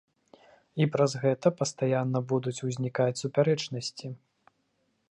[0.83, 4.07] І праз гэта пастаянна будуць узнікаць супярэчнасці.